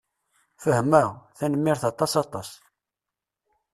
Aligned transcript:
Fehmeɣ. 0.63 1.07
Tanemmirt 1.37 1.83
aṭas 1.91 2.13
aṭas. 2.23 2.49